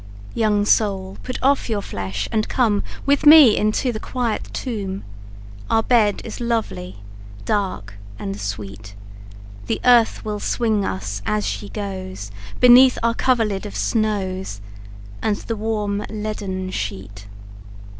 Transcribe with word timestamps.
II. 0.35 0.41
Young 0.41 0.65
soul 0.65 1.17
put 1.21 1.37
off 1.43 1.69
your 1.69 1.83
flesh, 1.83 2.27
and 2.31 2.49
come 2.49 2.81
With 3.05 3.27
me 3.27 3.55
into 3.55 3.91
the 3.91 3.99
quiet 3.99 4.45
tomb, 4.51 5.03
Our 5.69 5.83
bed 5.83 6.23
is 6.25 6.41
lovely, 6.41 6.95
dark, 7.45 7.93
and 8.17 8.41
sweet; 8.41 8.95
The 9.67 9.79
earth 9.85 10.25
will 10.25 10.39
swing 10.39 10.83
us, 10.85 11.21
as 11.27 11.45
she 11.45 11.69
goes, 11.69 12.31
Beneath 12.59 12.97
our 13.03 13.13
coverlid 13.13 13.67
of 13.67 13.75
snows, 13.75 14.59
And 15.21 15.35
the 15.35 15.55
warm 15.55 16.03
leaden 16.09 16.71
sheet. 16.71 17.27